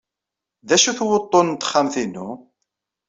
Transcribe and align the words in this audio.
D 0.67 0.69
acu-t 0.75 0.99
wuḍḍun 1.05 1.47
n 1.55 1.55
texxamt-inu? 1.61 2.29